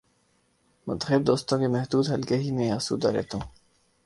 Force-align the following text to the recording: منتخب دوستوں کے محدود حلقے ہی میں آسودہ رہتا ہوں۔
منتخب 0.87 1.27
دوستوں 1.27 1.59
کے 1.59 1.67
محدود 1.67 2.09
حلقے 2.09 2.37
ہی 2.37 2.51
میں 2.51 2.71
آسودہ 2.71 3.07
رہتا 3.07 3.37
ہوں۔ 3.37 3.49